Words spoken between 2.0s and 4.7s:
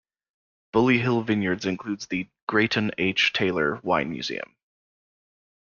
the Greyton H. Taylor Wine Museum.